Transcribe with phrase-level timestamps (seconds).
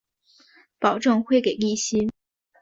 [0.79, 2.09] 保证会给利息